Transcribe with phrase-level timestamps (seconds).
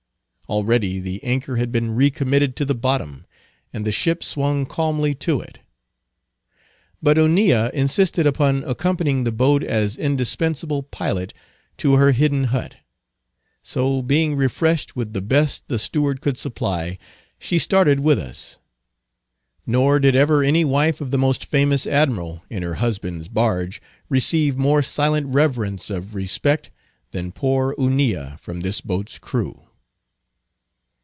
[0.49, 3.25] Already the anchor had been recommitted to the bottom,
[3.71, 5.59] and the ship swung calmly to it.
[7.01, 11.33] But Hunilla insisted upon accompanying the boat as indispensable pilot
[11.77, 12.75] to her hidden hut.
[13.63, 16.97] So being refreshed with the best the steward could supply,
[17.39, 18.59] she started with us.
[19.65, 24.57] Nor did ever any wife of the most famous admiral, in her husband's barge, receive
[24.57, 26.71] more silent reverence of respect
[27.11, 29.61] than poor Hunilla from this boat's crew.